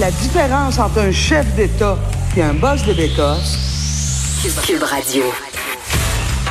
[0.00, 1.96] La différence entre un chef d'État
[2.36, 5.22] et un boss de Bécosse, Cube Radio.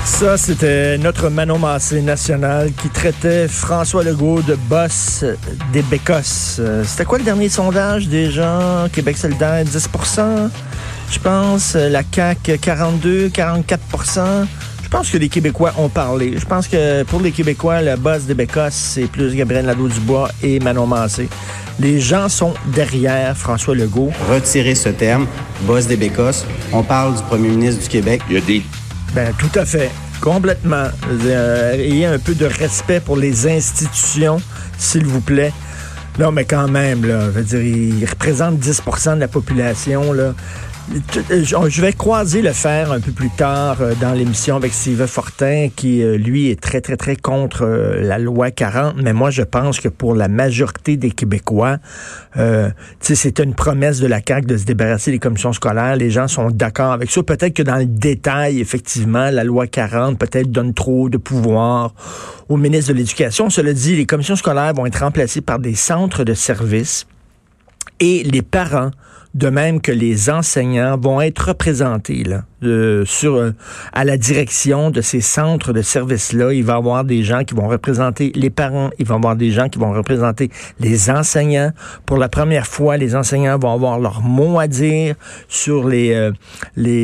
[0.06, 5.26] Ça, c'était notre Manon Massé national qui traitait François Legault de boss
[5.74, 6.58] des Bécosses.
[6.60, 8.88] Euh, C'était quoi le dernier sondage des gens?
[8.92, 10.50] Québec solidaire, 10%
[11.14, 11.76] je pense.
[11.76, 16.36] La CAQ, 42, 44 Je pense que les Québécois ont parlé.
[16.38, 20.60] Je pense que pour les Québécois, le boss des Bécosses, c'est plus Gabriel Nadeau-Dubois et
[20.60, 21.28] Manon Massé.
[21.80, 24.12] Les gens sont derrière François Legault.
[24.30, 25.26] Retirer ce terme,
[25.62, 26.46] boss des Bécosses.
[26.72, 28.22] On parle du premier ministre du Québec.
[28.30, 28.62] Il y a des
[29.16, 29.90] Ben, tout à fait.
[30.22, 30.86] Complètement.
[31.26, 34.40] Euh, ayez un peu de respect pour les institutions,
[34.78, 35.54] s'il vous plaît.
[36.20, 40.36] Non, mais quand même, là, je veux dire, il représente 10% de la population, là.
[40.90, 45.70] Je vais croiser le fer un peu plus tard euh, dans l'émission avec Steve Fortin,
[45.74, 48.96] qui, euh, lui, est très, très, très contre euh, la loi 40.
[49.02, 51.78] Mais moi, je pense que pour la majorité des Québécois,
[52.36, 55.96] euh, c'est une promesse de la CAQ de se débarrasser des commissions scolaires.
[55.96, 57.24] Les gens sont d'accord avec ça.
[57.24, 61.94] Peut-être que dans le détail, effectivement, la loi 40 peut-être donne trop de pouvoir
[62.50, 63.50] au ministre de l'Éducation.
[63.50, 67.08] Cela dit, les commissions scolaires vont être remplacées par des centres de services
[68.02, 68.92] et les parents
[69.34, 73.52] de même que les enseignants vont être représentés là, euh, sur euh,
[73.94, 76.54] à la direction de ces centres de services-là.
[76.54, 79.36] Il va y avoir des gens qui vont représenter les parents, il va y avoir
[79.36, 80.50] des gens qui vont représenter
[80.80, 81.72] les enseignants.
[82.06, 85.16] Pour la première fois, les enseignants vont avoir leur mot à dire
[85.48, 86.32] sur les, euh,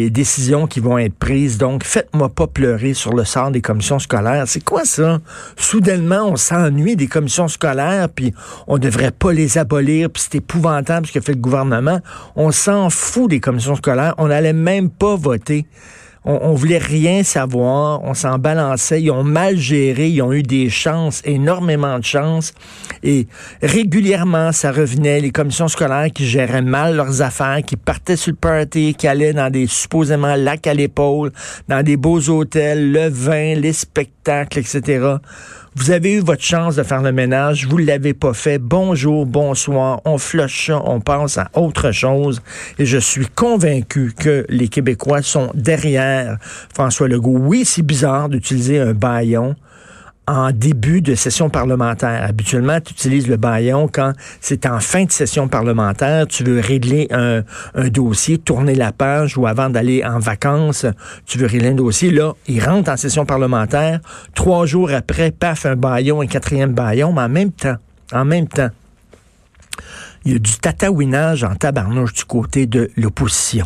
[0.10, 1.58] décisions qui vont être prises.
[1.58, 4.46] Donc, faites-moi pas pleurer sur le sort des commissions scolaires.
[4.48, 5.20] C'est quoi ça?
[5.56, 8.34] Soudainement, on s'ennuie des commissions scolaires, puis
[8.68, 12.00] on devrait pas les abolir, puis c'est épouvantable ce que fait le gouvernement.
[12.36, 14.16] On s'en fout des commissions scolaires.
[14.18, 15.49] On n'allait même pas voter.
[16.26, 18.04] On, on voulait rien savoir.
[18.04, 19.02] On s'en balançait.
[19.02, 20.10] Ils ont mal géré.
[20.10, 22.54] Ils ont eu des chances, énormément de chances.
[23.04, 23.28] Et
[23.62, 25.22] régulièrement, ça revenait.
[25.22, 29.34] Les commissions scolaires qui géraient mal leurs affaires, qui partaient sur le party, qui allaient
[29.34, 31.32] dans des supposément lacs à l'épaule,
[31.68, 35.16] dans des beaux hôtels, le vin, les spectacles, etc.
[35.76, 38.58] Vous avez eu votre chance de faire le ménage, vous l'avez pas fait.
[38.58, 42.42] Bonjour, bonsoir, on flush ça, on pense à autre chose.
[42.80, 46.38] Et je suis convaincu que les Québécois sont derrière
[46.74, 47.38] François Legault.
[47.38, 49.56] Oui, c'est bizarre d'utiliser un baillon
[50.30, 52.24] en début de session parlementaire.
[52.24, 57.08] Habituellement, tu utilises le baillon quand c'est en fin de session parlementaire, tu veux régler
[57.10, 57.44] un,
[57.90, 60.86] dossier, tourner la page ou avant d'aller en vacances,
[61.26, 62.12] tu veux régler un dossier.
[62.12, 64.02] Là, il rentre en session parlementaire.
[64.36, 67.78] Trois jours après, paf, un baillon, un quatrième baillon, mais en même temps,
[68.14, 68.70] en même temps,
[70.26, 73.66] il y a du tatouinage en tabarnouche du côté de l'opposition.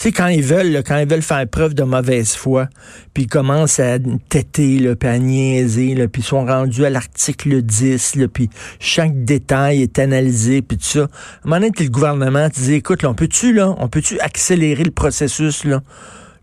[0.00, 2.70] Tu sais, quand ils veulent, là, quand ils veulent faire preuve de mauvaise foi,
[3.12, 3.98] puis ils commencent à
[4.30, 8.48] têter, là, puis à niaiser, là, puis ils sont rendus à l'article 10, là, puis
[8.78, 11.00] chaque détail est analysé, puis tout ça.
[11.00, 11.08] À un
[11.44, 15.64] moment donné, le gouvernement, tu écoute, là, on peut-tu, là, on peut-tu accélérer le processus,
[15.64, 15.82] là?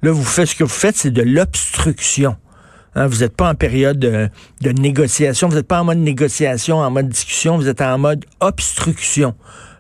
[0.04, 2.36] Là, vous faites ce que vous faites, c'est de l'obstruction.
[2.94, 4.30] Hein, vous n'êtes pas en période de,
[4.62, 8.24] de négociation, vous n'êtes pas en mode négociation, en mode discussion, vous êtes en mode
[8.40, 9.34] obstruction.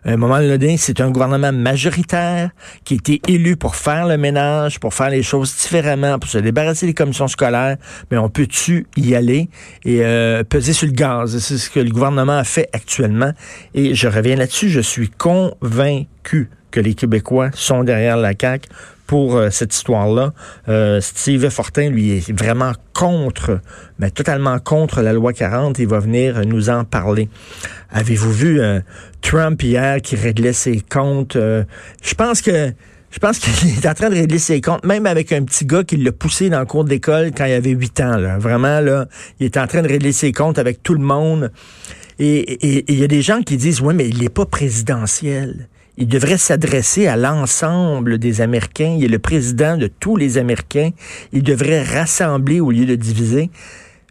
[0.09, 2.51] Un moment donné, c'est un gouvernement majoritaire
[2.85, 6.38] qui a été élu pour faire le ménage, pour faire les choses différemment, pour se
[6.38, 7.75] débarrasser des commissions scolaires.
[8.09, 9.50] Mais on peut-tu y aller
[9.84, 11.38] et euh, peser sur le gaz?
[11.40, 13.34] C'est ce que le gouvernement a fait actuellement.
[13.73, 18.69] Et je reviens là-dessus, je suis convaincu que les Québécois sont derrière la CAQ
[19.07, 20.34] pour euh, cette histoire-là.
[20.68, 23.62] Euh, Steve Fortin, lui, est vraiment contre,
[23.97, 25.79] mais totalement contre la loi 40.
[25.79, 27.29] Il va venir nous en parler.
[27.90, 28.81] Avez-vous vu euh,
[29.22, 31.38] Trump hier qui réglait ses comptes?
[31.38, 31.63] Euh,
[32.04, 32.74] je pense que
[33.09, 35.83] je pense qu'il est en train de régler ses comptes, même avec un petit gars
[35.83, 38.38] qui l'a poussé dans le cours d'école quand il avait 8 ans.
[38.38, 39.07] Vraiment, là,
[39.39, 41.51] il est en train de régler ses comptes avec tout le monde.
[42.19, 45.68] Et il y a des gens qui disent, oui, mais il n'est pas présidentiel
[45.98, 48.96] il devrait s'adresser à l'ensemble des Américains.
[48.98, 50.92] Il est le président de tous les Américains.
[51.34, 53.50] Il devrait rassembler au lieu de diviser.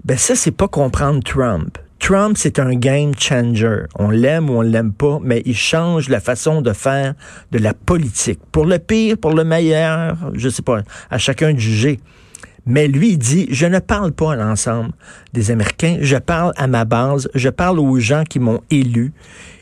[0.04, 1.78] Ben ça, c'est pas comprendre Trump.
[1.98, 3.84] Trump, c'est un game changer.
[3.98, 7.14] On l'aime ou on l'aime pas, mais il change la façon de faire
[7.52, 8.40] de la politique.
[8.52, 12.00] Pour le pire, pour le meilleur, je sais pas, à chacun de juger.
[12.66, 14.90] Mais lui, il dit, je ne parle pas à l'ensemble
[15.32, 19.12] des Américains, je parle à ma base, je parle aux gens qui m'ont élu.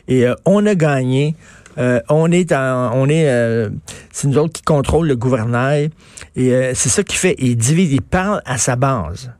[0.07, 1.35] Et euh, on a gagné
[1.77, 3.69] Euh, on est en, on est, euh,
[4.11, 5.89] c'est nous autres qui contrôlent le gouvernail.
[6.35, 7.35] Et euh, c'est ça qui fait.
[7.37, 9.31] Il divise, il parle à sa base.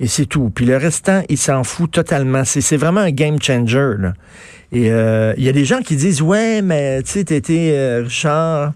[0.00, 0.50] Et c'est tout.
[0.54, 2.44] Puis le restant, il s'en fout totalement.
[2.44, 3.94] C'est vraiment un game changer.
[3.98, 4.14] Là.
[4.72, 8.72] Et il y a des gens qui disent, ouais, mais tu sais, t'étais Richard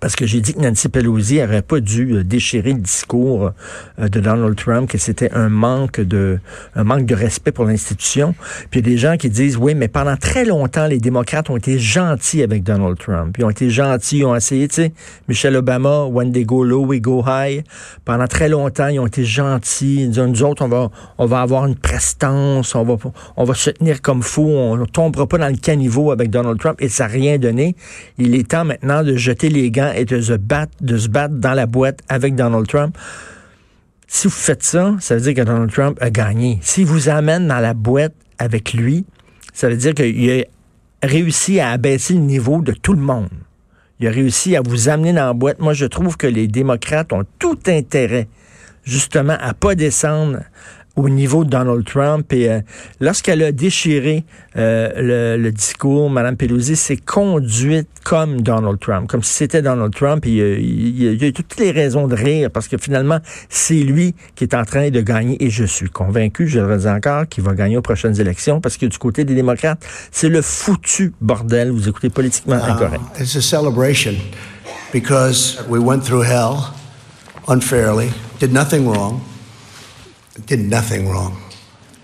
[0.00, 3.52] parce que j'ai dit que Nancy Pelosi n'aurait pas dû euh, déchirer le discours
[3.98, 6.38] euh, de Donald Trump, que c'était un manque de
[6.74, 8.34] un manque de respect pour l'institution.
[8.70, 11.50] Puis il y a des gens qui disent oui, mais pendant très longtemps, les démocrates
[11.50, 13.36] ont été gentils avec Donald Trump.
[13.38, 14.92] Ils ont été gentils, ils ont essayé, tu sais,
[15.28, 17.62] Michelle Obama, when they go low, we go high.
[18.04, 20.02] Pendant très longtemps, ils ont été gentils.
[20.02, 22.96] Ils disent, nous autres, on va, on va avoir une prestance, on va,
[23.36, 26.58] on va se tenir comme fou, on ne tombera pas dans le caniveau avec Donald
[26.58, 27.76] Trump et ça n'a rien donné.
[28.18, 31.34] Il est temps maintenant de jeter les gants et de se battre, de se battre
[31.34, 32.96] dans la boîte avec Donald Trump.
[34.06, 36.58] Si vous faites ça, ça veut dire que Donald Trump a gagné.
[36.62, 39.04] S'il vous amène dans la boîte avec lui,
[39.52, 43.28] ça veut dire qu'il a réussi à abaisser le niveau de tout le monde.
[44.00, 45.60] Il a réussi à vous amener dans la boîte.
[45.60, 48.28] Moi, je trouve que les démocrates ont tout intérêt,
[48.84, 50.40] justement, à pas descendre
[50.96, 52.32] au niveau de Donald Trump.
[52.32, 52.60] Et euh,
[53.00, 54.24] lorsqu'elle a déchiré
[54.56, 60.24] euh, le, discours, Mme Pelosi s'est conduite comme Donald Trump, comme si c'était Donald Trump.
[60.26, 63.18] Et euh, il, y a toutes les raisons de rire parce que finalement,
[63.48, 65.42] c'est lui qui est en train de gagner.
[65.44, 68.76] Et je suis convaincu, je le redis encore, qu'il va gagner aux prochaines élections parce
[68.76, 71.70] que du côté des démocrates, c'est le foutu bordel.
[71.70, 73.02] Vous écoutez politiquement ah, incorrect.
[73.18, 74.14] it's a celebration
[74.92, 76.72] because we went through hell
[77.48, 79.20] unfairly, did nothing wrong.
[80.46, 81.40] Did nothing wrong.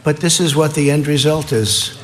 [0.05, 2.00] But this is what the end result is.